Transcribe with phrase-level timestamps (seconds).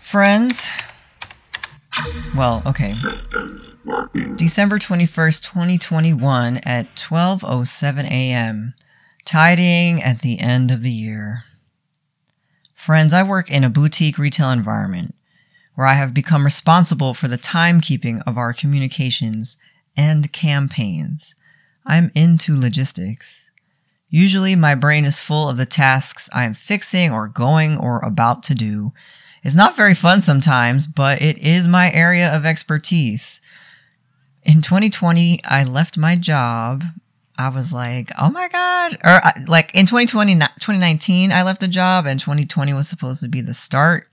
[0.00, 0.70] Friends.
[2.34, 2.92] Well, okay.
[4.36, 8.74] December 21st, 2021 at 12:07 a.m.
[9.24, 11.44] Tidying at the end of the year.
[12.74, 15.14] Friends, I work in a boutique retail environment
[15.78, 19.56] where I have become responsible for the timekeeping of our communications
[19.96, 21.36] and campaigns.
[21.86, 23.52] I'm into logistics.
[24.10, 28.42] Usually my brain is full of the tasks I am fixing or going or about
[28.44, 28.92] to do.
[29.44, 33.40] It's not very fun sometimes, but it is my area of expertise.
[34.42, 36.82] In 2020, I left my job.
[37.38, 38.94] I was like, oh my God.
[39.04, 43.28] Or uh, like in 2020, 2019, I left the job and 2020 was supposed to
[43.28, 44.08] be the start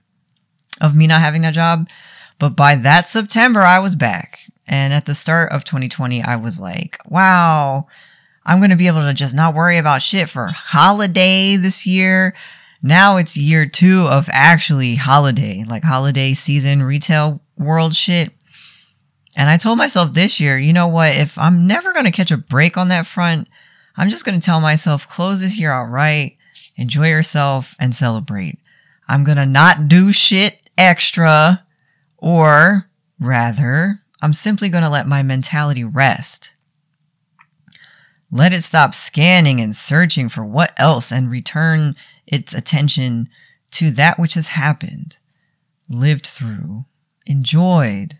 [0.80, 1.88] of me not having a job.
[2.38, 4.40] But by that September, I was back.
[4.68, 7.86] And at the start of 2020, I was like, wow,
[8.44, 12.34] I'm going to be able to just not worry about shit for holiday this year.
[12.82, 18.32] Now it's year two of actually holiday, like holiday season retail world shit.
[19.36, 21.14] And I told myself this year, you know what?
[21.14, 23.48] If I'm never going to catch a break on that front,
[23.96, 26.36] I'm just going to tell myself, close this year out right,
[26.76, 28.58] enjoy yourself, and celebrate.
[29.08, 31.64] I'm going to not do shit extra,
[32.16, 32.88] or
[33.18, 36.54] rather, I'm simply going to let my mentality rest.
[38.30, 41.94] Let it stop scanning and searching for what else and return
[42.26, 43.28] its attention
[43.72, 45.18] to that which has happened,
[45.88, 46.86] lived through,
[47.26, 48.18] enjoyed,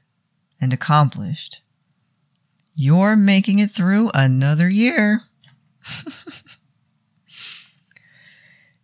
[0.61, 1.61] and accomplished.
[2.75, 5.23] You're making it through another year.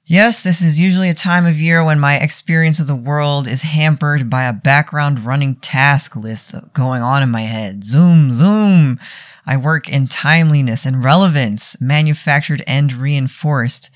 [0.05, 3.63] Yes, this is usually a time of year when my experience of the world is
[3.63, 7.85] hampered by a background running task list going on in my head.
[7.85, 8.99] Zoom, zoom.
[9.47, 13.91] I work in timeliness and relevance, manufactured and reinforced.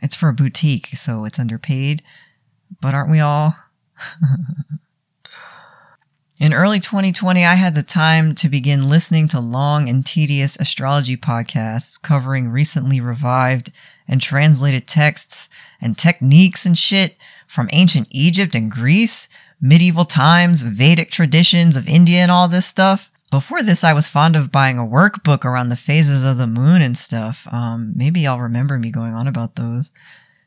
[0.00, 2.02] It's for a boutique, so it's underpaid.
[2.80, 3.54] But aren't we all?
[6.40, 11.16] In early 2020, I had the time to begin listening to long and tedious astrology
[11.16, 13.72] podcasts covering recently revived
[14.06, 15.48] and translated texts
[15.80, 17.16] and techniques and shit
[17.48, 19.28] from ancient Egypt and Greece,
[19.60, 23.10] medieval times, Vedic traditions of India and all this stuff.
[23.32, 26.82] Before this, I was fond of buying a workbook around the phases of the moon
[26.82, 27.52] and stuff.
[27.52, 29.90] Um, maybe y'all remember me going on about those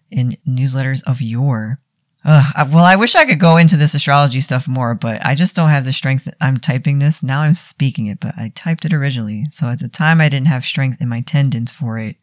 [0.09, 1.79] in newsletters of yore.
[2.23, 5.33] Ugh, I- well, I wish I could go into this astrology stuff more, but I
[5.33, 6.27] just don't have the strength.
[6.39, 7.23] I'm typing this.
[7.23, 9.45] Now I'm speaking it, but I typed it originally.
[9.49, 12.17] So at the time, I didn't have strength in my tendons for it.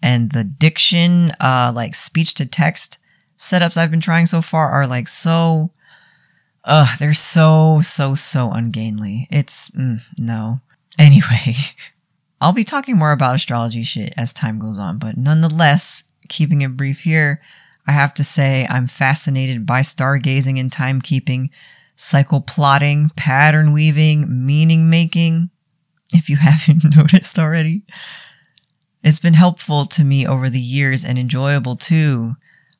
[0.00, 2.98] And the diction, uh, like speech to text
[3.36, 5.72] setups I've been trying so far are like so,
[6.64, 9.26] ugh, they're so, so, so ungainly.
[9.30, 10.60] It's, mm, no.
[10.98, 11.54] Anyway,
[12.40, 16.74] I'll be talking more about astrology shit as time goes on, but nonetheless, keeping it
[16.74, 17.42] brief here,
[17.86, 21.50] I have to say I'm fascinated by stargazing and timekeeping,
[21.94, 25.50] cycle plotting, pattern weaving, meaning making.
[26.12, 27.84] If you haven't noticed already,
[29.02, 32.34] it's been helpful to me over the years and enjoyable too.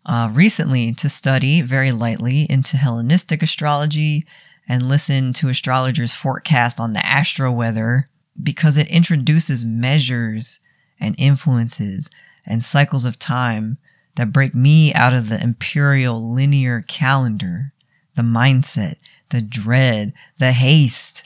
[0.05, 4.25] Uh, recently, to study very lightly into Hellenistic astrology
[4.69, 8.09] and listen to astrologers' forecast on the astro weather
[8.41, 10.61] because it introduces measures
[11.01, 12.11] and influences
[12.45, 13.79] and cycles of time
[14.17, 17.73] that break me out of the imperial linear calendar,
[18.15, 18.97] the mindset,
[19.31, 21.25] the dread, the haste.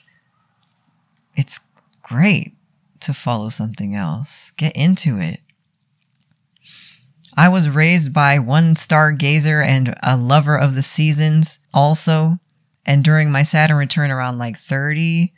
[1.36, 1.60] It's
[2.02, 2.54] great
[3.00, 4.52] to follow something else.
[4.52, 5.40] Get into it.
[7.36, 12.38] I was raised by one stargazer and a lover of the seasons also.
[12.84, 15.32] And during my Saturn return around like 30,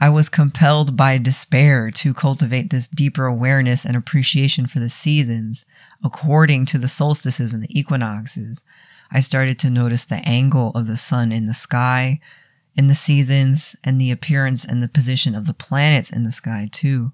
[0.00, 5.64] I was compelled by despair to cultivate this deeper awareness and appreciation for the seasons
[6.02, 8.64] according to the solstices and the equinoxes.
[9.10, 12.20] I started to notice the angle of the sun in the sky,
[12.74, 16.68] in the seasons, and the appearance and the position of the planets in the sky
[16.70, 17.12] too.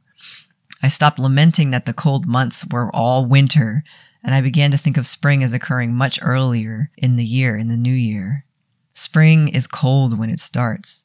[0.83, 3.85] I stopped lamenting that the cold months were all winter,
[4.25, 7.69] and I began to think of spring as occurring much earlier in the year, in
[7.69, 8.47] the new year.
[8.95, 11.05] Spring is cold when it starts,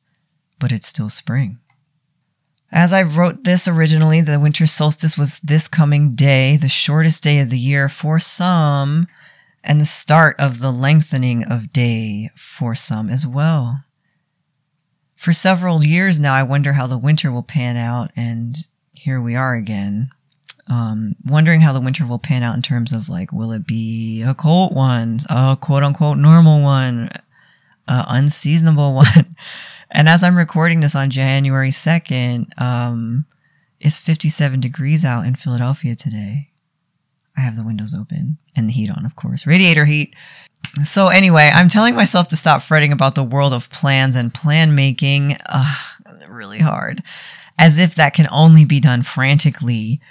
[0.58, 1.60] but it's still spring.
[2.76, 7.40] As I wrote this originally, the winter solstice was this coming day, the shortest day
[7.40, 9.08] of the year for some,
[9.64, 13.86] and the start of the lengthening of day for some as well.
[15.16, 18.58] For several years now, I wonder how the winter will pan out, and
[18.92, 20.10] here we are again.
[20.68, 24.22] Um, wondering how the winter will pan out in terms of like, will it be
[24.22, 27.10] a cold one, a quote unquote normal one,
[27.88, 29.38] a unseasonable one?
[29.96, 33.26] And as I'm recording this on January 2nd, um,
[33.80, 36.50] it's 57 degrees out in Philadelphia today.
[37.38, 40.14] I have the windows open and the heat on, of course, radiator heat.
[40.84, 44.76] So, anyway, I'm telling myself to stop fretting about the world of plans and plan
[44.76, 45.38] making.
[45.48, 45.78] Ugh,
[46.28, 47.02] really hard.
[47.58, 50.02] As if that can only be done frantically,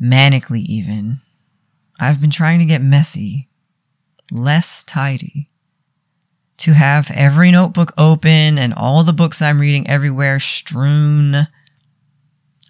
[0.00, 1.20] manically, even.
[1.98, 3.48] I've been trying to get messy,
[4.30, 5.49] less tidy.
[6.60, 11.48] To have every notebook open and all the books I'm reading everywhere strewn.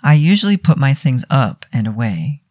[0.02, 2.42] I usually put my things up and away.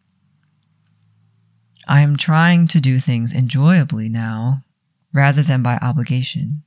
[1.88, 4.64] I am trying to do things enjoyably now
[5.14, 6.62] rather than by obligation.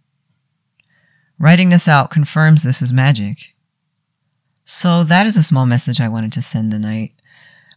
[1.37, 3.53] Writing this out confirms this is magic.
[4.65, 7.13] So that is a small message I wanted to send tonight.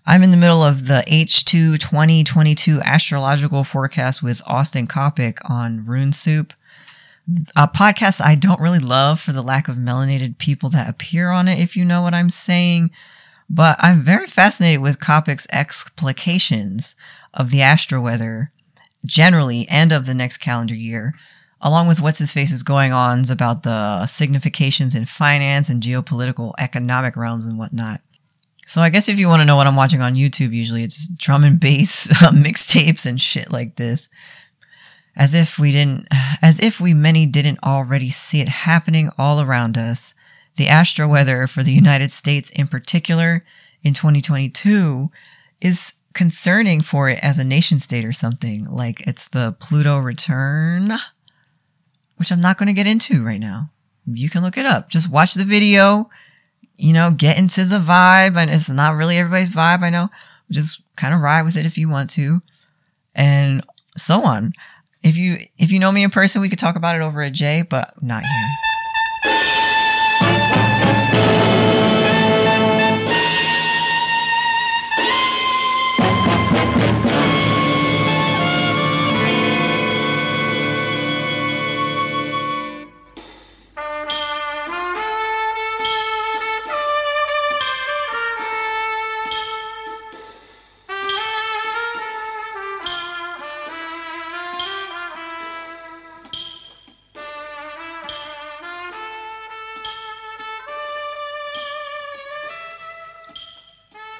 [0.06, 6.12] I'm in the middle of the H2 2022 astrological forecast with Austin Coppock on Rune
[6.12, 6.52] Soup,
[7.56, 11.48] a podcast I don't really love for the lack of melanated people that appear on
[11.48, 12.90] it, if you know what I'm saying.
[13.48, 16.94] But I'm very fascinated with Coppock's explications
[17.34, 18.52] of the astro weather
[19.04, 21.14] generally and of the next calendar year,
[21.60, 27.16] along with what's his face's going ons about the significations in finance and geopolitical economic
[27.16, 28.00] realms and whatnot.
[28.66, 31.08] So I guess if you want to know what I'm watching on YouTube, usually it's
[31.08, 34.08] drum and bass mixtapes and shit like this.
[35.16, 36.06] As if we didn't,
[36.42, 40.14] as if we many didn't already see it happening all around us.
[40.56, 43.44] The astro weather for the United States in particular
[43.82, 45.10] in 2022
[45.60, 48.64] is concerning for it as a nation state or something.
[48.64, 50.92] Like it's the Pluto return,
[52.16, 53.70] which I'm not going to get into right now.
[54.06, 54.88] You can look it up.
[54.88, 56.08] Just watch the video,
[56.78, 58.36] you know, get into the vibe.
[58.36, 60.08] And it's not really everybody's vibe, I know.
[60.50, 62.40] Just kind of ride with it if you want to.
[63.14, 63.62] And
[63.96, 64.52] so on.
[65.06, 67.32] If you if you know me in person, we could talk about it over at
[67.32, 68.65] J, but not here.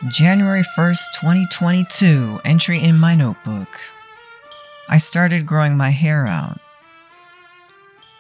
[0.09, 3.81] January 1st, 2022, entry in my notebook.
[4.89, 6.61] I started growing my hair out.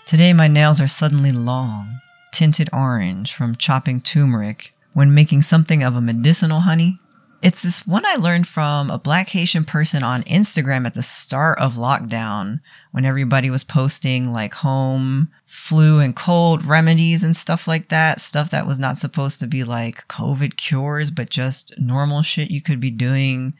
[0.04, 2.00] Today my nails are suddenly long,
[2.32, 6.98] tinted orange from chopping turmeric when making something of a medicinal honey.
[7.42, 11.58] It's this one I learned from a black Haitian person on Instagram at the start
[11.58, 12.60] of lockdown
[12.92, 18.20] when everybody was posting like home flu and cold remedies and stuff like that.
[18.20, 22.62] Stuff that was not supposed to be like COVID cures, but just normal shit you
[22.62, 23.54] could be doing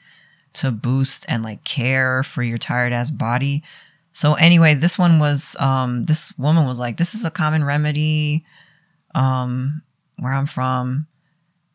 [0.54, 3.62] to boost and like care for your tired ass body.
[4.12, 8.44] So anyway, this one was, um, this woman was like, this is a common remedy,
[9.14, 9.82] um,
[10.18, 11.06] where I'm from.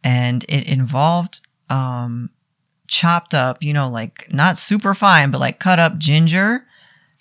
[0.04, 2.30] And it involved um,
[2.88, 6.66] chopped up, you know, like not super fine, but like cut up ginger,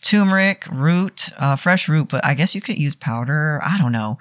[0.03, 3.61] turmeric root, uh, fresh root, but I guess you could use powder.
[3.63, 4.19] I don't know.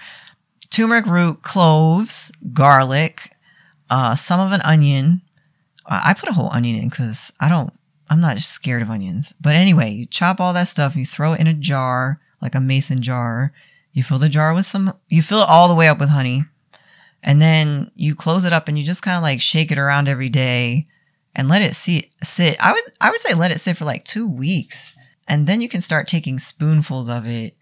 [0.70, 3.32] Turmeric root, cloves, garlic,
[3.90, 5.22] uh, some of an onion.
[5.88, 7.74] I put a whole onion in because I don't,
[8.12, 9.34] I'm not scared of onions.
[9.42, 12.60] But anyway, you chop all that stuff, you throw it in a jar, like a
[12.60, 13.52] mason jar.
[13.92, 16.44] You fill the jar with some, you fill it all the way up with honey
[17.22, 20.08] and then you close it up and you just kind of like shake it around
[20.08, 20.88] every day
[21.36, 22.58] and let it see, sit.
[22.60, 24.98] I would I would say let it sit for like two weeks,
[25.28, 27.56] and then you can start taking spoonfuls of it.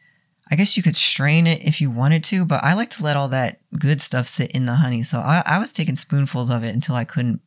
[0.50, 3.18] I guess you could strain it if you wanted to, but I like to let
[3.18, 5.04] all that good stuff sit in the honey.
[5.04, 7.42] So I, I was taking spoonfuls of it until I couldn't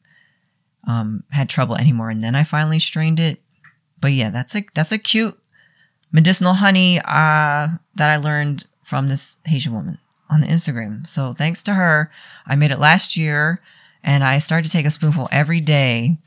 [0.86, 3.40] um, had trouble anymore, and then I finally strained it.
[4.00, 5.38] But yeah, that's a that's a cute
[6.12, 9.98] medicinal honey uh, that I learned from this Haitian woman
[10.30, 11.06] on the Instagram.
[11.06, 12.10] So thanks to her,
[12.46, 13.60] I made it last year
[14.02, 16.18] and I started to take a spoonful every day,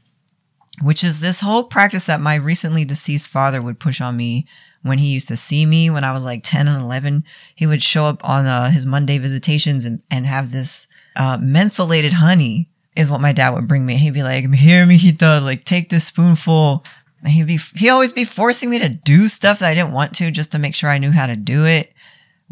[0.82, 4.46] which is this whole practice that my recently deceased father would push on me
[4.82, 7.24] when he used to see me when I was like 10 and 11.
[7.56, 12.14] He would show up on uh, his Monday visitations and, and have this uh, mentholated
[12.14, 13.96] honey is what my dad would bring me.
[13.96, 16.84] He'd be like, here, mijita, like take this spoonful.
[17.24, 20.14] And he'd be, he always be forcing me to do stuff that I didn't want
[20.16, 21.93] to just to make sure I knew how to do it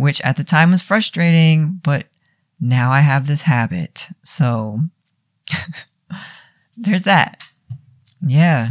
[0.01, 2.07] which at the time was frustrating, but
[2.59, 4.07] now I have this habit.
[4.23, 4.79] So
[6.75, 7.43] there's that.
[8.19, 8.69] Yeah.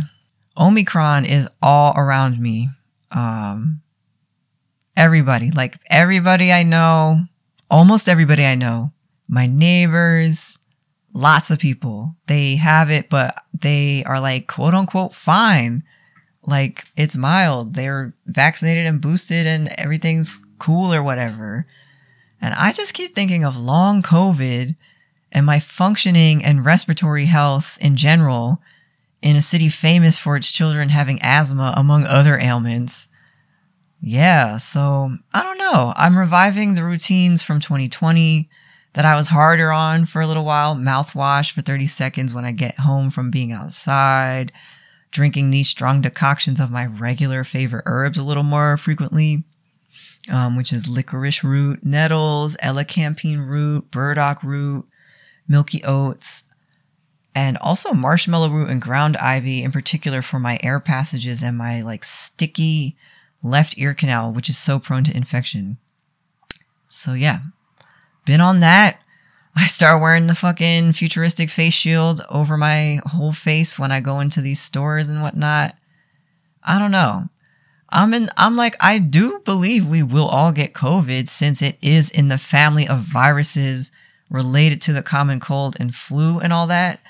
[0.59, 2.71] Omicron is all around me.
[3.13, 3.81] Um,
[4.97, 7.21] everybody, like everybody I know,
[7.71, 8.91] almost everybody I know,
[9.29, 10.59] my neighbors,
[11.15, 15.85] lots of people, they have it, but they are like quote unquote fine.
[16.43, 17.75] Like it's mild.
[17.75, 21.67] They're vaccinated and boosted and everything's cool or whatever.
[22.41, 24.77] And I just keep thinking of long COVID
[25.33, 28.61] and my functioning and respiratory health in general
[29.23, 33.09] in a city famous for its children having asthma, among other ailments.
[34.01, 35.93] Yeah, so I don't know.
[35.97, 38.49] I'm reviving the routines from 2020
[38.95, 40.75] that I was harder on for a little while.
[40.75, 44.53] Mouthwash for 30 seconds when I get home from being outside,
[45.11, 49.45] drinking these strong decoctions of my regular favorite herbs a little more frequently,
[50.29, 54.87] um, which is licorice root, nettles, elecampane root, burdock root,
[55.49, 56.45] milky oats,
[57.35, 61.81] and also marshmallow root and ground ivy in particular for my air passages and my
[61.81, 62.97] like sticky
[63.43, 65.79] left ear canal, which is so prone to infection.
[66.89, 67.41] So yeah,
[68.27, 69.01] been on that.
[69.57, 74.21] I start wearing the fucking futuristic face shield over my whole face when I go
[74.21, 75.77] into these stores and whatnot.
[76.63, 77.29] I don't know.
[77.91, 82.11] I'm in, I'm like, I do believe we will all get COVID since it is
[82.11, 83.91] in the family of viruses
[84.31, 87.01] related to the common cold and flu and all that,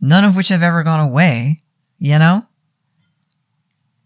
[0.00, 1.62] none of which have ever gone away,
[1.98, 2.44] you know?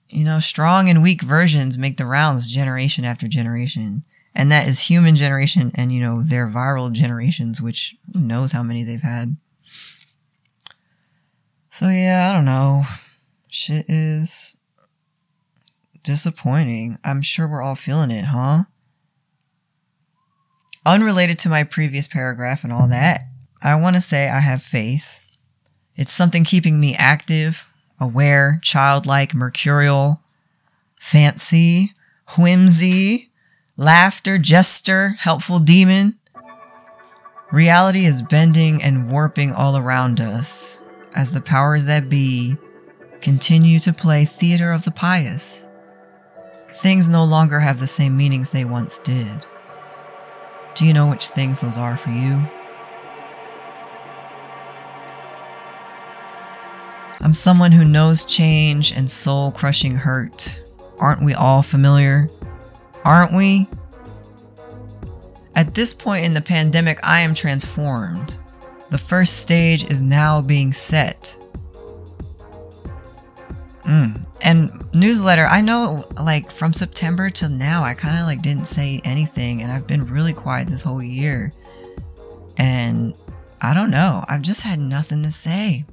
[0.08, 4.04] You know, strong and weak versions make the rounds generation after generation.
[4.34, 8.62] And that is human generation and, you know, their viral generations, which who knows how
[8.62, 9.36] many they've had.
[11.70, 12.82] So yeah, I don't know.
[13.48, 14.59] Shit is
[16.04, 16.98] disappointing.
[17.04, 18.64] I'm sure we're all feeling it, huh?
[20.86, 23.22] Unrelated to my previous paragraph and all that,
[23.62, 25.20] I want to say I have faith.
[25.94, 30.22] It's something keeping me active, aware, childlike, mercurial,
[30.98, 31.92] fancy,
[32.38, 33.30] whimsy,
[33.76, 36.18] laughter, jester, helpful demon.
[37.52, 40.80] Reality is bending and warping all around us
[41.14, 42.56] as the powers that be
[43.20, 45.66] continue to play theater of the pious.
[46.80, 49.44] Things no longer have the same meanings they once did.
[50.74, 52.48] Do you know which things those are for you?
[57.20, 60.62] I'm someone who knows change and soul crushing hurt.
[60.98, 62.30] Aren't we all familiar?
[63.04, 63.68] Aren't we?
[65.54, 68.38] At this point in the pandemic, I am transformed.
[68.88, 71.38] The first stage is now being set.
[73.84, 74.29] Mm.
[74.42, 79.00] And newsletter, I know like from September till now, I kind of like didn't say
[79.04, 81.52] anything and I've been really quiet this whole year.
[82.56, 83.14] And
[83.60, 85.84] I don't know, I've just had nothing to say.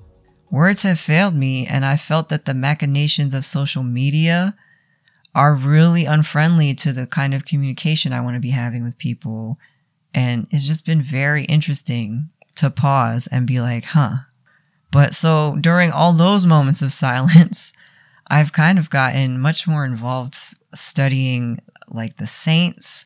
[0.49, 4.55] Words have failed me, and I felt that the machinations of social media
[5.35, 9.59] are really unfriendly to the kind of communication I want to be having with people.
[10.13, 14.19] And it's just been very interesting to pause and be like, huh.
[14.89, 17.73] But so during all those moments of silence,
[18.29, 23.05] I've kind of gotten much more involved studying like the saints,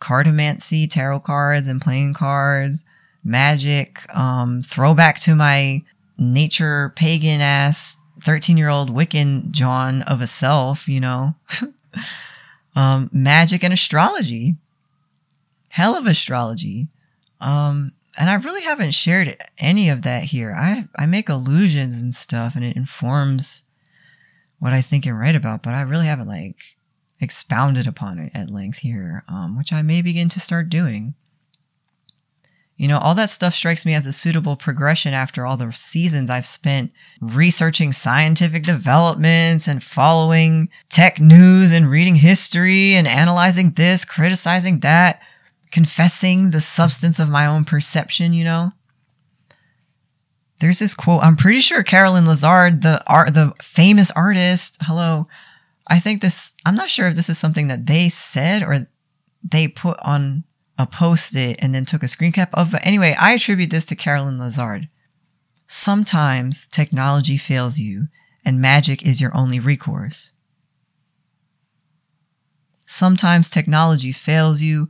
[0.00, 2.84] cartomancy, tarot cards and playing cards,
[3.24, 5.82] magic, um, throwback to my
[6.18, 11.34] nature pagan ass 13 year old Wiccan jawn of a self, you know,
[12.76, 14.56] um, magic and astrology,
[15.70, 16.88] hell of astrology.
[17.40, 20.54] Um, and I really haven't shared any of that here.
[20.54, 23.64] I, I make illusions and stuff and it informs
[24.60, 26.76] what I think and write about, but I really haven't like
[27.20, 31.14] expounded upon it at length here, um, which I may begin to start doing.
[32.76, 36.30] You know, all that stuff strikes me as a suitable progression after all the seasons
[36.30, 44.06] I've spent researching scientific developments and following tech news and reading history and analyzing this,
[44.06, 45.20] criticizing that,
[45.70, 48.72] confessing the substance of my own perception, you know?
[50.60, 51.22] There's this quote.
[51.22, 54.76] I'm pretty sure Carolyn Lazard, the art, the famous artist.
[54.82, 55.26] Hello.
[55.88, 58.86] I think this, I'm not sure if this is something that they said or
[59.42, 60.44] they put on
[60.78, 62.70] a post it and then took a screen cap of.
[62.70, 64.88] But anyway, I attribute this to Carolyn Lazard.
[65.66, 68.08] Sometimes technology fails you
[68.44, 70.32] and magic is your only recourse.
[72.86, 74.88] Sometimes technology fails you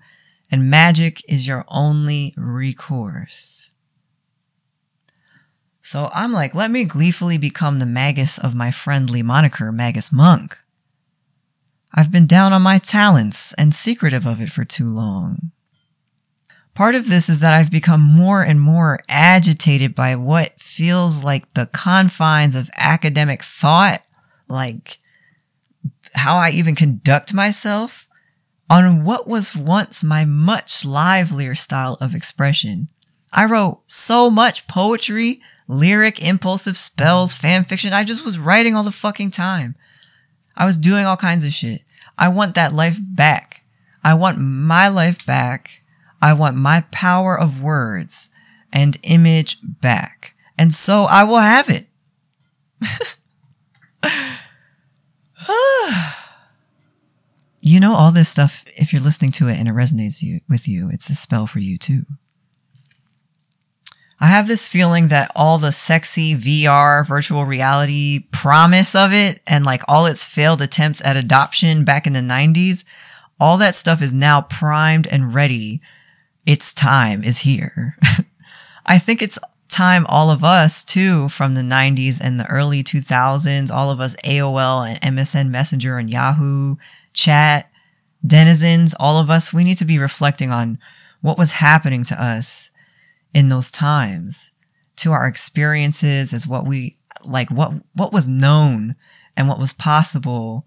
[0.50, 3.69] and magic is your only recourse.
[5.90, 10.56] So I'm like, let me gleefully become the magus of my friendly moniker, Magus Monk.
[11.92, 15.50] I've been down on my talents and secretive of it for too long.
[16.76, 21.54] Part of this is that I've become more and more agitated by what feels like
[21.54, 24.02] the confines of academic thought,
[24.46, 24.98] like
[26.14, 28.06] how I even conduct myself,
[28.70, 32.86] on what was once my much livelier style of expression.
[33.32, 35.40] I wrote so much poetry,
[35.70, 37.92] lyric, impulsive spells, fan fiction.
[37.92, 39.76] I just was writing all the fucking time.
[40.56, 41.82] I was doing all kinds of shit.
[42.18, 43.62] I want that life back.
[44.02, 45.82] I want my life back.
[46.20, 48.30] I want my power of words
[48.72, 50.34] and image back.
[50.58, 51.86] And so I will have it.
[57.60, 60.68] you know, all this stuff, if you're listening to it and it resonates you, with
[60.68, 62.02] you, it's a spell for you too.
[64.22, 69.64] I have this feeling that all the sexy VR virtual reality promise of it and
[69.64, 72.84] like all its failed attempts at adoption back in the 90s,
[73.40, 75.80] all that stuff is now primed and ready.
[76.44, 77.96] Its time is here.
[78.86, 83.70] I think it's time all of us too from the 90s and the early 2000s,
[83.70, 86.76] all of us AOL and MSN Messenger and Yahoo
[87.14, 87.70] chat
[88.26, 90.78] denizens, all of us, we need to be reflecting on
[91.22, 92.69] what was happening to us
[93.32, 94.52] in those times,
[94.96, 98.96] to our experiences as what we like what what was known
[99.36, 100.66] and what was possible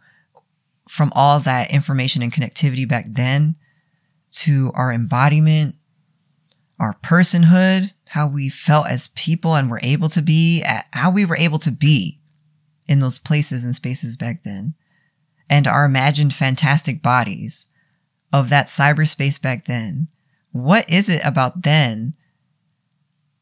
[0.88, 3.56] from all that information and connectivity back then
[4.32, 5.76] to our embodiment,
[6.80, 11.38] our personhood, how we felt as people and were able to be, how we were
[11.38, 12.20] able to be
[12.88, 14.74] in those places and spaces back then,
[15.50, 17.68] and our imagined fantastic bodies
[18.32, 20.08] of that cyberspace back then.
[20.52, 22.16] What is it about then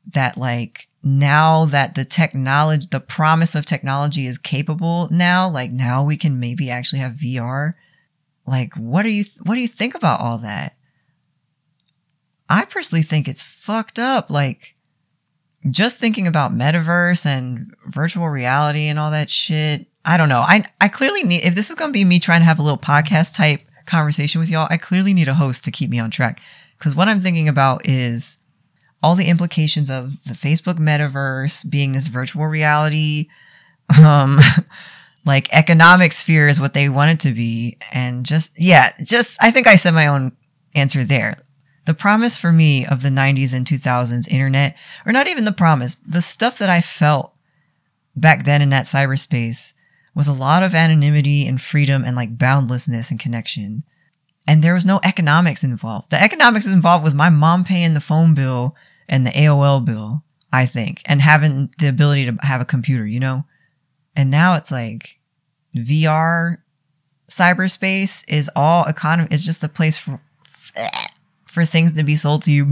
[0.07, 6.03] that like now that the technology, the promise of technology is capable now, like now
[6.03, 7.73] we can maybe actually have VR.
[8.45, 10.75] Like, what do you, what do you think about all that?
[12.49, 14.29] I personally think it's fucked up.
[14.29, 14.75] Like,
[15.69, 19.87] just thinking about metaverse and virtual reality and all that shit.
[20.03, 20.39] I don't know.
[20.39, 22.63] I, I clearly need, if this is going to be me trying to have a
[22.63, 26.09] little podcast type conversation with y'all, I clearly need a host to keep me on
[26.09, 26.41] track.
[26.79, 28.37] Cause what I'm thinking about is
[29.03, 33.27] all the implications of the Facebook metaverse being this virtual reality,
[34.03, 34.39] um,
[35.25, 37.77] like economic sphere is what they want it to be.
[37.91, 40.33] And just, yeah, just, I think I said my own
[40.75, 41.35] answer there.
[41.85, 45.95] The promise for me of the 90s and 2000s internet, or not even the promise,
[45.95, 47.33] the stuff that I felt
[48.15, 49.73] back then in that cyberspace
[50.13, 53.83] was a lot of anonymity and freedom and like boundlessness and connection.
[54.47, 56.11] And there was no economics involved.
[56.11, 58.75] The economics involved was my mom paying the phone bill
[59.11, 63.19] and the AOL bill, I think, and having the ability to have a computer, you
[63.19, 63.43] know?
[64.15, 65.19] And now it's like
[65.75, 66.57] VR
[67.29, 70.19] cyberspace is all economy, it's just a place for,
[71.45, 72.65] for things to be sold to you.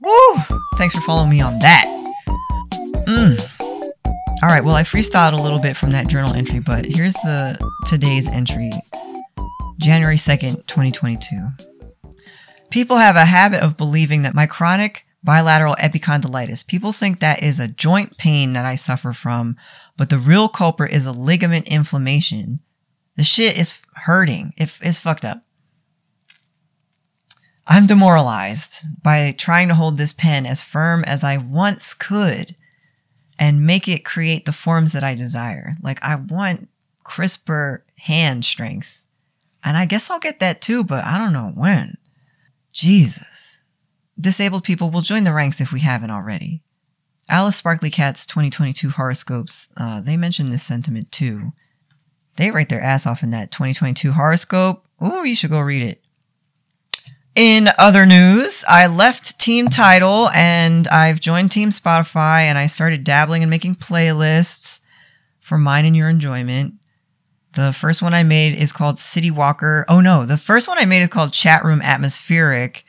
[0.00, 0.36] Woo!
[0.76, 1.86] Thanks for following me on that.
[3.08, 3.50] Mm.
[4.42, 7.58] All right, well, I freestyled a little bit from that journal entry, but here's the
[7.86, 8.70] today's entry
[9.78, 11.73] January 2nd, 2022.
[12.74, 17.60] People have a habit of believing that my chronic bilateral epicondylitis, people think that is
[17.60, 19.56] a joint pain that I suffer from,
[19.96, 22.58] but the real culprit is a ligament inflammation.
[23.16, 24.54] The shit is hurting.
[24.56, 25.42] It, it's fucked up.
[27.64, 32.56] I'm demoralized by trying to hold this pen as firm as I once could
[33.38, 35.74] and make it create the forms that I desire.
[35.80, 36.68] Like I want
[37.04, 39.04] crisper hand strength.
[39.62, 41.98] And I guess I'll get that too, but I don't know when.
[42.74, 43.62] Jesus.
[44.20, 46.60] Disabled people will join the ranks if we haven't already.
[47.28, 51.52] Alice Sparkly Cat's 2022 horoscopes, uh, they mention this sentiment too.
[52.36, 54.86] They write their ass off in that 2022 horoscope.
[55.02, 56.02] Ooh, you should go read it.
[57.34, 63.04] In other news, I left Team Tidal and I've joined Team Spotify and I started
[63.04, 64.80] dabbling in making playlists
[65.40, 66.74] for mine and your enjoyment.
[67.54, 69.84] The first one I made is called City Walker.
[69.88, 72.84] Oh no, the first one I made is called Chat Room Atmospheric.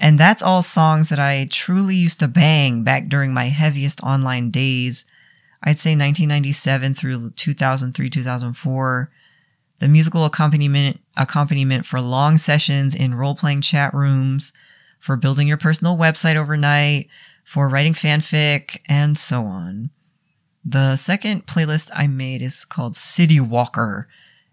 [0.00, 4.50] And that's all songs that I truly used to bang back during my heaviest online
[4.50, 5.04] days.
[5.62, 9.10] I'd say 1997 through 2003, 2004.
[9.78, 14.52] The musical accompaniment, accompaniment for long sessions in role playing chat rooms,
[14.98, 17.08] for building your personal website overnight,
[17.44, 19.90] for writing fanfic, and so on.
[20.70, 24.06] The second playlist I made is called City Walker,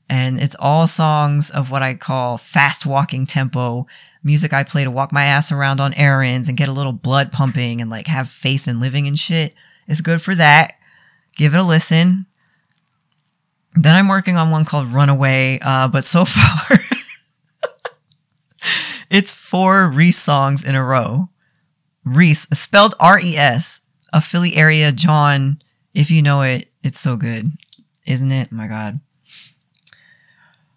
[0.07, 3.85] and it's all songs of what I call fast walking tempo
[4.23, 7.33] music I play to walk my ass around on errands and get a little blood
[7.33, 9.55] pumping and like have faith in living and shit.
[9.89, 10.75] It's good for that.
[11.35, 12.27] Give it a listen.
[13.75, 16.79] Then I'm working on one called Runaway, uh, but so far
[19.09, 21.27] it's four Reese songs in a row.
[22.05, 23.81] Reese, spelled R E S,
[24.13, 25.59] a Philly area jawn
[25.95, 27.51] if you know it, it's so good,
[28.05, 28.51] isn't it?
[28.51, 28.99] my God.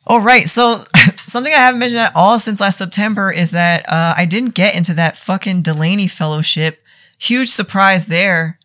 [0.07, 0.49] All right.
[0.49, 0.85] So
[1.29, 4.75] Something I haven't mentioned at all since last September is that uh, I didn't get
[4.75, 6.83] into that fucking Delany Fellowship.
[7.19, 8.59] Huge surprise there.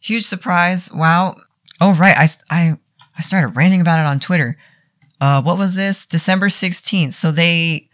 [0.00, 0.92] Huge surprise.
[0.92, 1.34] Wow.
[1.80, 2.16] Oh, right.
[2.16, 2.78] I, I,
[3.18, 4.56] I started ranting about it on Twitter.
[5.20, 6.06] Uh, what was this?
[6.06, 7.14] December 16th.
[7.14, 7.88] So they,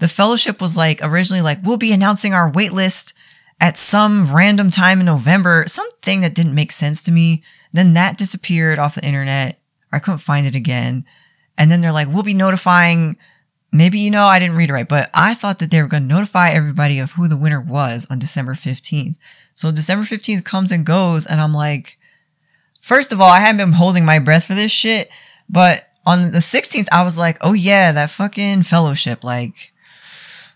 [0.00, 3.14] the fellowship was like originally like, we'll be announcing our wait list
[3.62, 5.64] at some random time in November.
[5.68, 7.44] Something that didn't make sense to me.
[7.72, 9.60] Then that disappeared off the internet.
[9.92, 11.06] I couldn't find it again.
[11.56, 13.16] And then they're like, we'll be notifying.
[13.70, 16.02] Maybe, you know, I didn't read it right, but I thought that they were going
[16.02, 19.16] to notify everybody of who the winner was on December 15th.
[19.54, 21.96] So December 15th comes and goes, and I'm like,
[22.80, 25.08] first of all, I haven't been holding my breath for this shit,
[25.48, 29.22] but on the 16th, I was like, oh yeah, that fucking fellowship.
[29.22, 29.71] Like,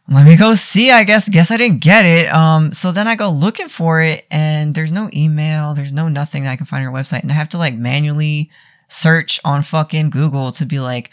[0.09, 0.90] let me go see.
[0.90, 2.33] I guess, guess I didn't get it.
[2.33, 5.75] Um, so then I go looking for it and there's no email.
[5.75, 7.23] There's no nothing that I can find on your website.
[7.23, 8.51] And I have to like manually
[8.88, 11.11] search on fucking Google to be like,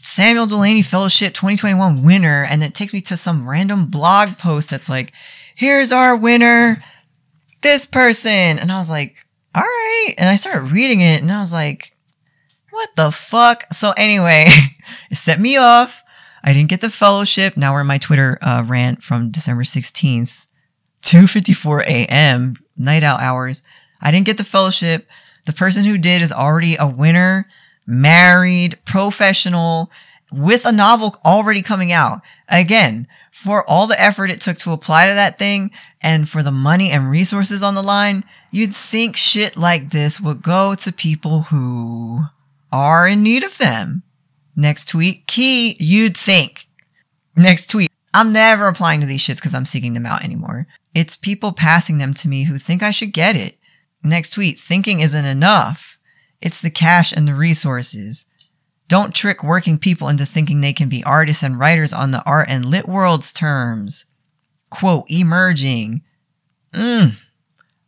[0.00, 2.44] Samuel Delany Fellowship 2021 winner.
[2.48, 5.12] And it takes me to some random blog post that's like,
[5.54, 6.82] here's our winner,
[7.60, 8.58] this person.
[8.58, 10.14] And I was like, all right.
[10.18, 11.94] And I started reading it and I was like,
[12.70, 13.72] what the fuck?
[13.72, 14.48] So anyway,
[15.10, 16.02] it set me off.
[16.42, 17.56] I didn't get the fellowship.
[17.56, 20.46] Now we're in my Twitter uh, rant from December 16th,
[21.02, 23.62] 2.54 a.m., night out hours.
[24.00, 25.06] I didn't get the fellowship.
[25.44, 27.46] The person who did is already a winner,
[27.86, 29.90] married, professional,
[30.32, 32.22] with a novel already coming out.
[32.48, 36.50] Again, for all the effort it took to apply to that thing and for the
[36.50, 41.42] money and resources on the line, you'd think shit like this would go to people
[41.42, 42.24] who
[42.70, 44.02] are in need of them.
[44.54, 46.66] Next tweet, key, you'd think.
[47.36, 50.66] Next tweet, I'm never applying to these shits because I'm seeking them out anymore.
[50.94, 53.56] It's people passing them to me who think I should get it.
[54.04, 55.98] Next tweet, thinking isn't enough.
[56.40, 58.26] It's the cash and the resources.
[58.88, 62.48] Don't trick working people into thinking they can be artists and writers on the art
[62.50, 64.04] and lit world's terms.
[64.68, 66.02] Quote, emerging.
[66.74, 67.18] Mm.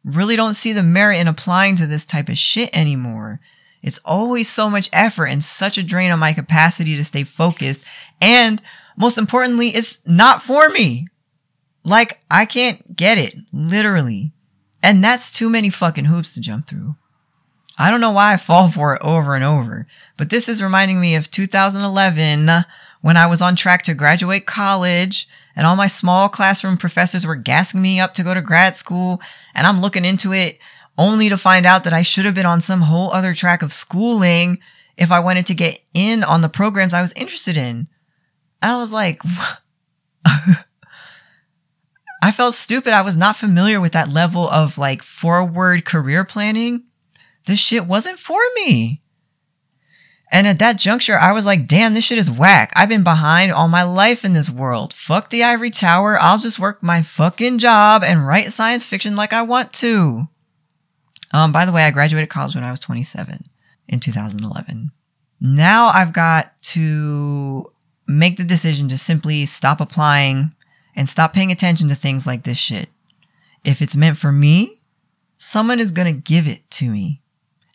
[0.04, 3.40] Really don't see the merit in applying to this type of shit anymore.
[3.84, 7.84] It's always so much effort and such a drain on my capacity to stay focused.
[8.18, 8.62] And
[8.96, 11.06] most importantly, it's not for me.
[11.84, 14.32] Like, I can't get it, literally.
[14.82, 16.96] And that's too many fucking hoops to jump through.
[17.78, 20.98] I don't know why I fall for it over and over, but this is reminding
[20.98, 22.64] me of 2011
[23.02, 27.36] when I was on track to graduate college and all my small classroom professors were
[27.36, 29.20] gassing me up to go to grad school
[29.54, 30.58] and I'm looking into it
[30.96, 33.72] only to find out that I should have been on some whole other track of
[33.72, 34.58] schooling
[34.96, 37.88] if I wanted to get in on the programs I was interested in.
[38.62, 39.20] I was like,
[42.22, 42.92] I felt stupid.
[42.92, 46.84] I was not familiar with that level of like forward career planning.
[47.46, 49.02] This shit wasn't for me.
[50.32, 52.72] And at that juncture, I was like, damn, this shit is whack.
[52.74, 54.92] I've been behind all my life in this world.
[54.92, 56.16] Fuck the ivory tower.
[56.20, 60.28] I'll just work my fucking job and write science fiction like I want to.
[61.34, 63.42] Um, by the way, I graduated college when I was 27
[63.88, 64.92] in 2011.
[65.40, 67.66] Now I've got to
[68.06, 70.54] make the decision to simply stop applying
[70.94, 72.88] and stop paying attention to things like this shit.
[73.64, 74.80] If it's meant for me,
[75.36, 77.20] someone is going to give it to me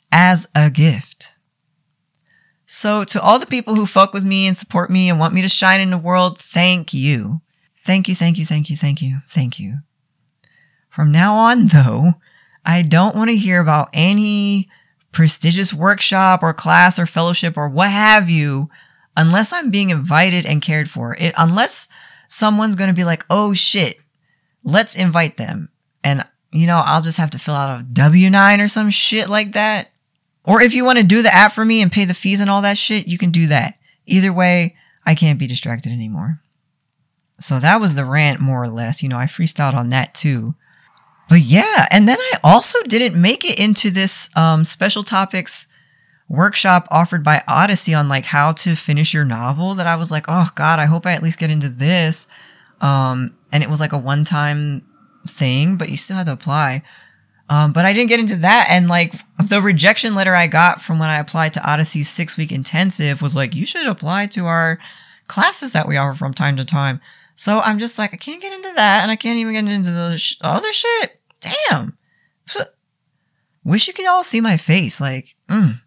[0.09, 1.35] as a gift.
[2.65, 5.41] So to all the people who fuck with me and support me and want me
[5.41, 7.41] to shine in the world, thank you.
[7.83, 9.79] Thank you, thank you, thank you, thank you, thank you.
[10.87, 12.13] From now on though,
[12.65, 14.69] I don't want to hear about any
[15.11, 18.69] prestigious workshop or class or fellowship or what have you
[19.17, 21.15] unless I'm being invited and cared for.
[21.15, 21.87] It, unless
[22.27, 23.97] someone's going to be like, oh shit,
[24.63, 25.69] let's invite them.
[26.03, 29.29] And, you know, I'll just have to fill out a W 9 or some shit
[29.29, 29.89] like that.
[30.43, 32.49] Or if you want to do the app for me and pay the fees and
[32.49, 33.75] all that shit, you can do that.
[34.05, 36.41] Either way, I can't be distracted anymore.
[37.39, 39.03] So that was the rant, more or less.
[39.03, 40.55] You know, I freestyled on that too.
[41.29, 45.67] But yeah, and then I also didn't make it into this um, special topics
[46.27, 50.25] workshop offered by Odyssey on like how to finish your novel that I was like,
[50.27, 52.27] oh God, I hope I at least get into this.
[52.81, 54.83] Um, and it was like a one time
[55.27, 56.81] thing, but you still had to apply.
[57.47, 58.67] Um, but I didn't get into that.
[58.69, 62.51] And like the rejection letter I got from when I applied to Odyssey's six week
[62.51, 64.79] intensive was like, you should apply to our
[65.27, 66.99] classes that we offer from time to time.
[67.35, 69.01] So I'm just like, I can't get into that.
[69.01, 71.97] And I can't even get into the sh- other shit damn.
[73.69, 74.99] Wish you could all see my face.
[74.99, 75.79] Like, mm.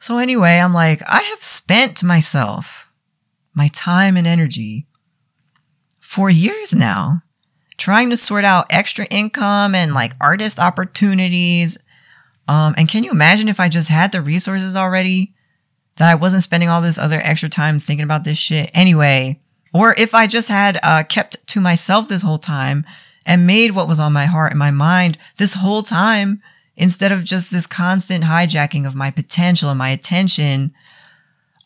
[0.00, 2.90] So anyway, I'm like, I have spent myself,
[3.54, 4.86] my time and energy
[6.00, 7.22] for years now
[7.76, 11.76] trying to sort out extra income and like artist opportunities.
[12.48, 15.34] Um, and can you imagine if I just had the resources already
[15.96, 19.40] that I wasn't spending all this other extra time thinking about this shit anyway.
[19.74, 22.86] Or if I just had uh, kept to myself this whole time
[23.26, 26.40] and made what was on my heart and my mind this whole time
[26.76, 30.72] instead of just this constant hijacking of my potential and my attention,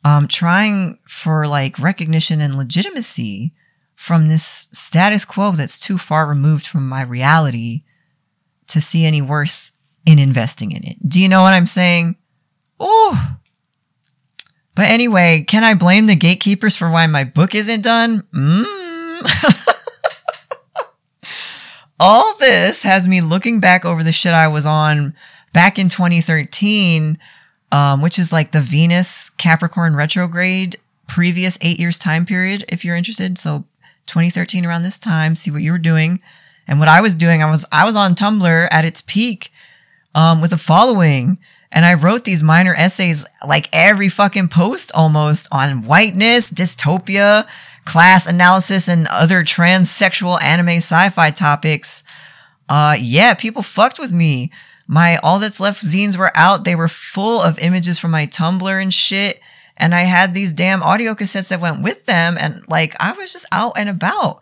[0.04, 3.52] um, trying for like recognition and legitimacy
[3.94, 7.82] from this status quo that's too far removed from my reality
[8.66, 9.72] to see any worth
[10.06, 10.96] in investing in it.
[11.06, 12.16] Do you know what I'm saying?
[12.78, 13.36] Oh.
[14.74, 18.22] But anyway, can I blame the gatekeepers for why my book isn't done?
[18.32, 19.66] Mm.
[22.02, 25.14] All this has me looking back over the shit I was on
[25.52, 27.18] back in 2013,
[27.72, 32.96] um, which is like the Venus Capricorn retrograde previous eight years time period, if you're
[32.96, 33.36] interested.
[33.36, 33.66] So
[34.06, 36.20] 2013 around this time, see what you were doing.
[36.66, 39.50] And what I was doing, I was I was on Tumblr at its peak
[40.14, 41.36] um, with a following.
[41.70, 47.46] And I wrote these minor essays like every fucking post almost on whiteness, dystopia,
[47.84, 52.02] class analysis, and other transsexual anime sci-fi topics.
[52.68, 54.50] Uh, yeah, people fucked with me.
[54.86, 56.64] My All That's Left zines were out.
[56.64, 59.40] They were full of images from my Tumblr and shit.
[59.76, 62.36] And I had these damn audio cassettes that went with them.
[62.38, 64.40] And like, I was just out and about.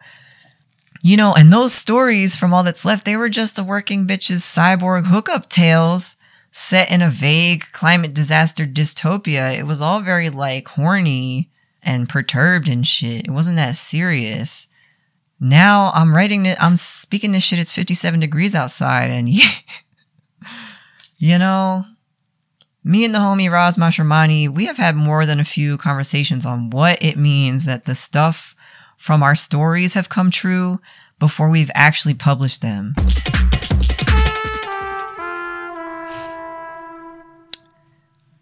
[1.03, 4.39] You know, and those stories from All That's Left, they were just the working bitches
[4.39, 6.17] cyborg hookup tales
[6.51, 9.57] set in a vague climate disaster dystopia.
[9.57, 11.51] It was all very like horny
[11.83, 13.27] and perturbed and shit.
[13.27, 14.69] It wasn't that serious.
[15.41, 17.59] Now I'm writing it, I'm speaking this shit.
[17.59, 19.29] It's 57 degrees outside and
[21.19, 21.85] you know,
[22.85, 26.71] me and the homie Ras Mashramani, we have had more than a few conversations on
[26.71, 28.55] what it means that the stuff
[28.97, 30.81] from our stories have come true
[31.19, 32.95] before we've actually published them.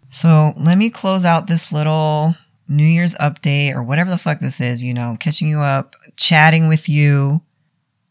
[0.09, 2.35] So let me close out this little
[2.67, 6.67] New Year's update or whatever the fuck this is, you know, catching you up, chatting
[6.67, 7.41] with you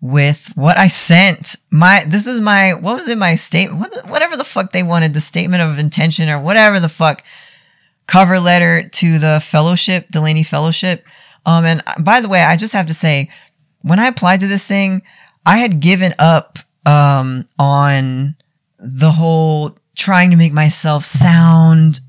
[0.00, 1.56] with what I sent.
[1.70, 5.14] My this is my what was it my statement what, whatever the fuck they wanted
[5.14, 7.22] the statement of intention or whatever the fuck
[8.06, 11.04] cover letter to the fellowship Delany fellowship.
[11.44, 13.30] Um and by the way, I just have to say
[13.82, 15.02] when I applied to this thing,
[15.44, 18.36] I had given up um on
[18.78, 22.00] the whole trying to make myself sound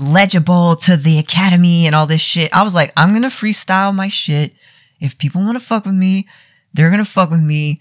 [0.00, 2.54] legible to the academy and all this shit.
[2.54, 4.54] I was like, I'm gonna freestyle my shit.
[5.00, 6.26] If people want to fuck with me,
[6.72, 7.80] they're gonna fuck with me.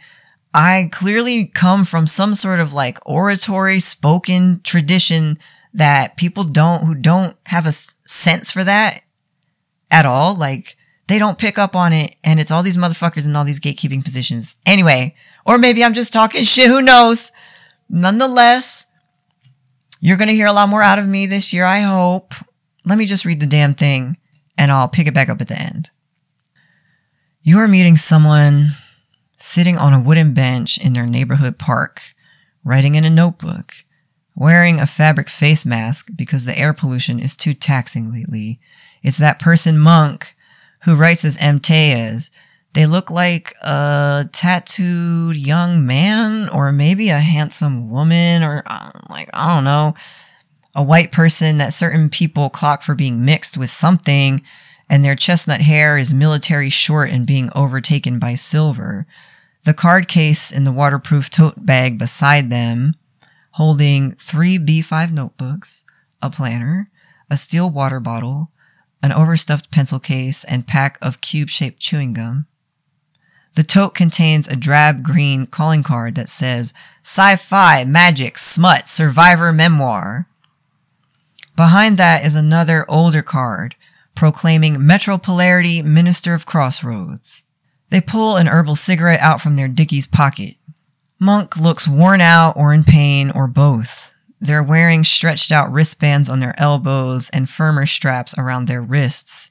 [0.54, 5.38] I clearly come from some sort of like oratory spoken tradition
[5.74, 9.02] that people don't, who don't have a sense for that
[9.92, 10.36] at all.
[10.36, 10.76] Like
[11.08, 12.16] they don't pick up on it.
[12.24, 14.56] And it's all these motherfuckers in all these gatekeeping positions.
[14.66, 16.68] Anyway, or maybe I'm just talking shit.
[16.68, 17.32] Who knows?
[17.90, 18.87] Nonetheless,
[20.00, 22.34] you're going to hear a lot more out of me this year, I hope.
[22.86, 24.18] Let me just read the damn thing
[24.58, 25.92] and I'll pick it back up at the end.
[27.42, 28.72] You are meeting someone
[29.36, 32.02] sitting on a wooden bench in their neighborhood park,
[32.64, 33.74] writing in a notebook,
[34.36, 38.60] wearing a fabric face mask because the air pollution is too taxing lately.
[39.04, 40.36] It's that person Monk
[40.84, 41.60] who writes as M.
[41.60, 42.32] Tez.
[42.74, 49.30] They look like a tattooed young man or maybe a handsome woman or uh, like,
[49.34, 49.96] I don't know,
[50.76, 54.44] a white person that certain people clock for being mixed with something
[54.90, 59.06] and their chestnut hair is military short and being overtaken by silver.
[59.64, 62.96] The card case in the waterproof tote bag beside them,
[63.52, 65.84] holding three B5 notebooks,
[66.22, 66.90] a planner,
[67.30, 68.52] a steel water bottle,
[69.04, 72.46] an overstuffed pencil case, and pack of cube shaped chewing gum.
[73.58, 79.52] The tote contains a drab green calling card that says Sci Fi, Magic, Smut, Survivor
[79.52, 80.28] Memoir.
[81.56, 83.74] Behind that is another older card
[84.14, 87.46] proclaiming Metropolarity Minister of Crossroads.
[87.90, 90.58] They pull an herbal cigarette out from their Dickies pocket.
[91.20, 94.14] Monk looks worn out or in pain or both.
[94.40, 99.50] They're wearing stretched out wristbands on their elbows and firmer straps around their wrists,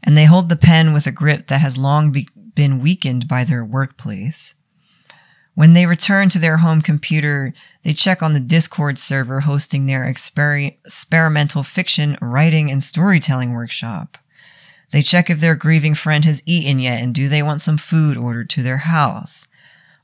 [0.00, 3.44] and they hold the pen with a grip that has long be- been weakened by
[3.44, 4.56] their workplace.
[5.54, 7.52] When they return to their home computer,
[7.84, 14.18] they check on the Discord server hosting their exper- experimental fiction writing and storytelling workshop.
[14.90, 18.16] They check if their grieving friend has eaten yet and do they want some food
[18.16, 19.46] ordered to their house.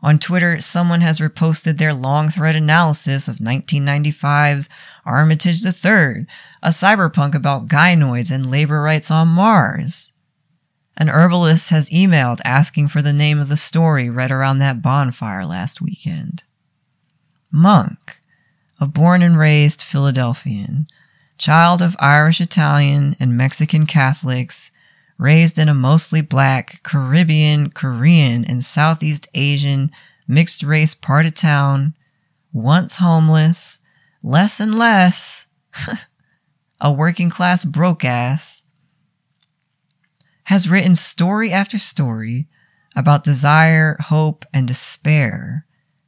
[0.01, 4.69] On Twitter, someone has reposted their long thread analysis of 1995's
[5.05, 6.27] Armitage III,
[6.62, 10.12] a cyberpunk about gynoids and labor rights on Mars.
[10.96, 15.44] An herbalist has emailed asking for the name of the story read around that bonfire
[15.44, 16.44] last weekend.
[17.50, 18.20] Monk,
[18.80, 20.87] a born and raised Philadelphian,
[21.38, 24.70] child of Irish Italian and Mexican Catholics,
[25.18, 29.90] raised in a mostly black, Caribbean, Korean, and Southeast Asian
[30.26, 31.94] mixed race part of town,
[32.52, 33.78] once homeless,
[34.22, 35.46] less and less,
[36.80, 38.63] a working class broke ass,
[40.44, 42.48] has written story after story
[42.96, 45.66] about desire, hope, and despair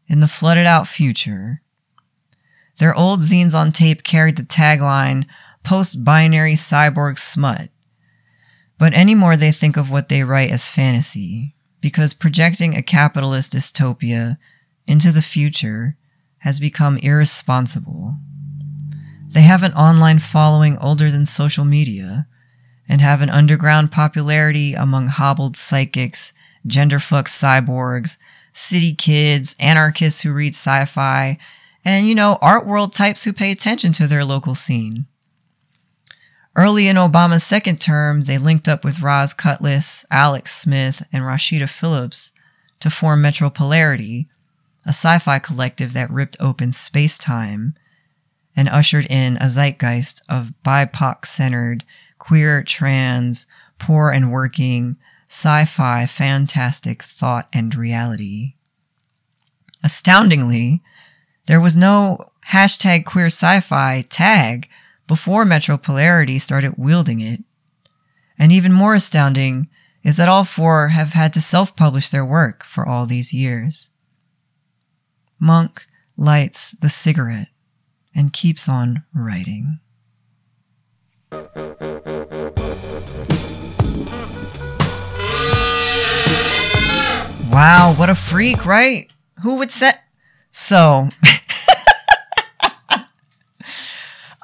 [0.08, 1.62] in the flooded out future.
[2.78, 5.26] Their old zines on tape carried the tagline,
[5.64, 7.70] post binary cyborg smut.
[8.78, 14.36] But anymore they think of what they write as fantasy, because projecting a capitalist dystopia
[14.86, 15.96] into the future
[16.38, 18.16] has become irresponsible.
[19.28, 22.28] They have an online following older than social media,
[22.88, 26.32] and have an underground popularity among hobbled psychics,
[26.66, 28.16] genderfuck cyborgs,
[28.52, 31.38] city kids, anarchists who read sci fi,
[31.84, 35.06] and, you know, art world types who pay attention to their local scene.
[36.56, 41.68] Early in Obama's second term, they linked up with Roz Cutlass, Alex Smith, and Rasheedah
[41.68, 42.32] Phillips
[42.80, 44.26] to form Metropolarity,
[44.86, 47.74] a sci fi collective that ripped open space time
[48.56, 51.84] and ushered in a zeitgeist of BIPOC centered,
[52.26, 53.46] queer, trans,
[53.78, 54.96] poor and working,
[55.28, 58.54] sci fi, fantastic thought and reality.
[59.84, 60.82] Astoundingly,
[61.46, 64.68] there was no hashtag queer sci fi tag
[65.06, 67.44] before Metropolarity started wielding it.
[68.36, 69.68] And even more astounding
[70.02, 73.90] is that all four have had to self publish their work for all these years.
[75.38, 75.86] Monk
[76.16, 77.48] lights the cigarette
[78.16, 79.78] and keeps on writing.
[87.56, 89.10] Wow, what a freak, right?
[89.42, 90.04] Who would set?
[90.50, 91.08] So,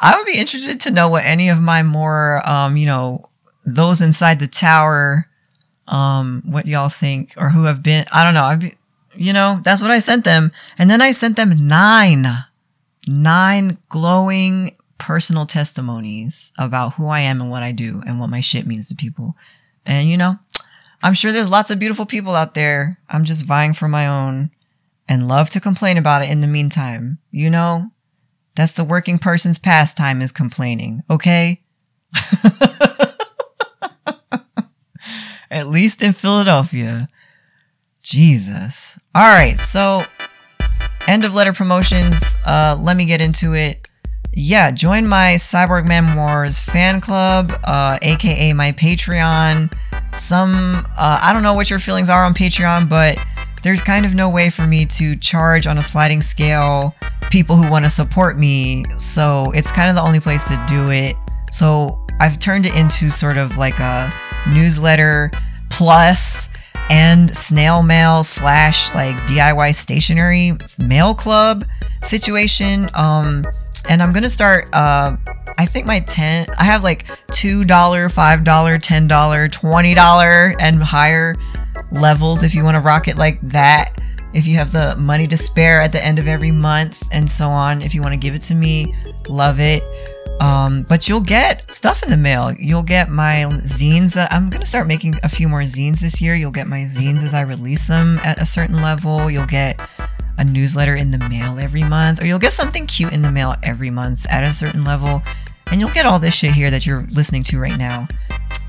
[0.00, 3.28] I would be interested to know what any of my more, um, you know,
[3.66, 5.28] those inside the tower,
[5.86, 8.06] um, what y'all think or who have been.
[8.10, 8.44] I don't know.
[8.44, 8.62] I've,
[9.14, 12.24] you know, that's what I sent them, and then I sent them nine,
[13.06, 18.40] nine glowing personal testimonies about who I am and what I do and what my
[18.40, 19.36] shit means to people.
[19.84, 20.38] And you know,
[21.02, 22.98] I'm sure there's lots of beautiful people out there.
[23.08, 24.50] I'm just vying for my own
[25.08, 27.18] and love to complain about it in the meantime.
[27.32, 27.90] You know,
[28.54, 31.62] that's the working person's pastime is complaining, okay?
[35.50, 37.08] At least in Philadelphia.
[38.00, 38.98] Jesus.
[39.14, 40.04] All right, so
[41.08, 42.36] end of letter promotions.
[42.46, 43.88] Uh, let me get into it.
[44.32, 49.70] Yeah, join my Cyborg Memoirs fan club, uh, aka my Patreon
[50.14, 53.18] some uh, i don't know what your feelings are on patreon but
[53.62, 56.94] there's kind of no way for me to charge on a sliding scale
[57.30, 58.84] people who want to support me.
[58.98, 61.16] So it's kind of the only place to do it.
[61.50, 64.12] So i've turned it into sort of like a
[64.48, 65.30] newsletter
[65.70, 66.50] plus
[66.90, 71.64] and snail mail slash like diy stationery mail club
[72.02, 72.90] situation.
[72.94, 73.46] Um
[73.88, 75.16] and i'm gonna start uh
[75.58, 81.36] I think my 10 I have like $2, $5, $10, $20 and higher
[81.90, 84.00] levels if you want to rock it like that.
[84.34, 87.48] If you have the money to spare at the end of every month and so
[87.48, 88.94] on, if you want to give it to me,
[89.28, 89.82] love it.
[90.40, 92.52] Um, but you'll get stuff in the mail.
[92.58, 96.34] You'll get my zines that I'm gonna start making a few more zines this year.
[96.34, 99.30] You'll get my zines as I release them at a certain level.
[99.30, 99.78] You'll get
[100.38, 103.56] a newsletter in the mail every month, or you'll get something cute in the mail
[103.62, 105.22] every month at a certain level.
[105.66, 108.06] And you'll get all this shit here that you're listening to right now.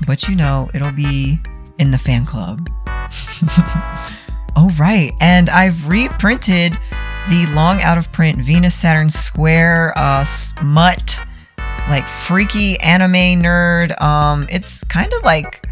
[0.06, 1.38] But you know, it'll be
[1.78, 2.68] in the fan club.
[4.56, 5.12] oh, right.
[5.20, 6.78] And I've reprinted
[7.28, 11.20] the long out of print Venus Saturn Square uh, smut,
[11.88, 14.00] like freaky anime nerd.
[14.00, 15.66] Um, it's kind of like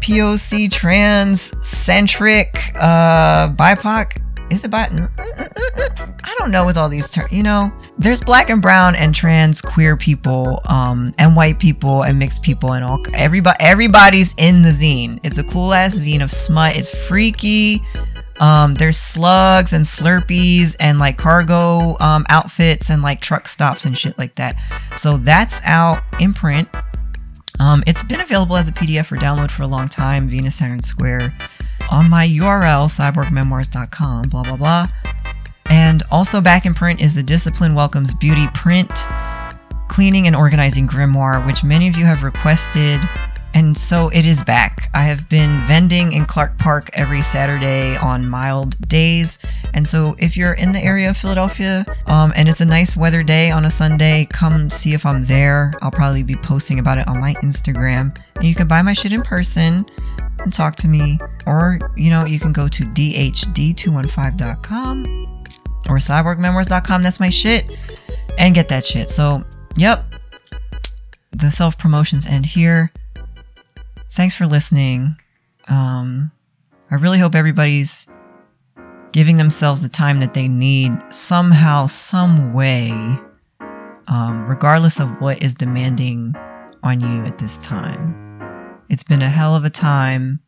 [0.00, 5.08] POC trans centric uh, BIPOC is it button?
[5.18, 7.32] I don't know with all these terms.
[7.32, 12.18] You know, there's black and brown and trans queer people, um, and white people and
[12.18, 13.00] mixed people and all.
[13.14, 15.20] Everybody, everybody's in the zine.
[15.22, 16.76] It's a cool ass zine of smut.
[16.76, 17.82] It's freaky.
[18.40, 23.96] Um, there's slugs and slurpees and like cargo um, outfits and like truck stops and
[23.96, 24.56] shit like that.
[24.96, 26.68] So that's out in print.
[27.58, 30.28] Um, it's been available as a PDF for download for a long time.
[30.28, 31.34] Venus Saturn Square
[31.90, 34.86] on my URL, cyborgmemoirs.com, blah, blah, blah.
[35.66, 39.06] And also back in print is the Discipline Welcomes Beauty print,
[39.88, 43.00] cleaning and organizing grimoire, which many of you have requested.
[43.54, 44.88] And so it is back.
[44.94, 49.38] I have been vending in Clark Park every Saturday on mild days.
[49.74, 53.22] And so if you're in the area of Philadelphia um, and it's a nice weather
[53.22, 55.72] day on a Sunday, come see if I'm there.
[55.82, 58.16] I'll probably be posting about it on my Instagram.
[58.36, 59.84] And you can buy my shit in person
[60.38, 61.18] and talk to me.
[61.50, 65.44] Or, you know, you can go to dhd215.com
[65.88, 67.02] or cyborgmemoirs.com.
[67.02, 67.68] That's my shit.
[68.38, 69.10] And get that shit.
[69.10, 69.42] So,
[69.76, 70.04] yep.
[71.32, 72.92] The self promotions end here
[74.10, 75.16] thanks for listening.
[75.68, 76.32] Um,
[76.90, 78.06] I really hope everybody's
[79.12, 82.90] giving themselves the time that they need somehow, some way,
[84.08, 86.34] um, regardless of what is demanding
[86.82, 88.16] on you at this time.
[88.88, 90.40] It's been a hell of a time,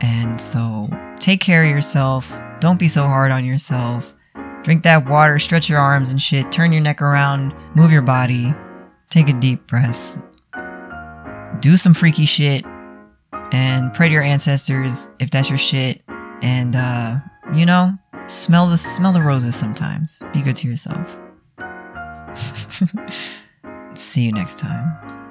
[0.00, 0.88] and so
[1.18, 2.32] take care of yourself.
[2.60, 4.14] Don't be so hard on yourself.
[4.62, 8.52] Drink that water, stretch your arms and shit, turn your neck around, move your body,
[9.10, 10.20] take a deep breath,
[11.60, 12.64] do some freaky shit,
[13.52, 16.02] and pray to your ancestors if that's your shit.
[16.42, 17.18] And uh,
[17.54, 20.22] you know, smell the smell the roses sometimes.
[20.32, 21.18] Be good to yourself.
[23.94, 25.25] See you next time.